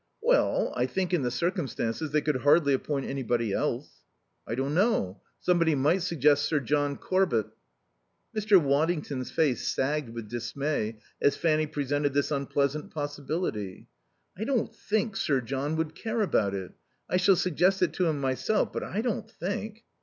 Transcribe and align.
"Well, 0.19 0.73
I 0.75 0.87
think, 0.87 1.13
in 1.13 1.21
the 1.21 1.29
circumstances, 1.29 2.09
they 2.09 2.21
could 2.21 2.37
hardly 2.37 2.73
appoint 2.73 3.05
anybody 3.05 3.53
else." 3.53 4.01
"I 4.47 4.55
don't 4.55 4.73
know. 4.73 5.21
Somebody 5.39 5.75
might 5.75 6.01
suggest 6.01 6.45
Sir 6.45 6.59
John 6.59 6.97
Corbett." 6.97 7.45
Mr. 8.35 8.59
Waddington's 8.59 9.29
face 9.29 9.67
sagged 9.71 10.09
with 10.09 10.27
dismay 10.27 10.97
as 11.21 11.37
Fanny 11.37 11.67
presented 11.67 12.15
this 12.15 12.31
unpleasant 12.31 12.89
possibility. 12.89 13.85
"I 14.35 14.43
don't 14.43 14.75
think 14.75 15.15
Sir 15.15 15.39
John 15.39 15.75
would 15.75 15.93
care 15.93 16.21
about 16.21 16.55
it. 16.55 16.71
I 17.07 17.17
shall 17.17 17.35
suggest 17.35 17.83
it 17.83 17.93
to 17.93 18.07
him 18.07 18.19
myself; 18.19 18.73
but 18.73 18.83
I 18.83 19.01
don't 19.01 19.29
think 19.29 19.83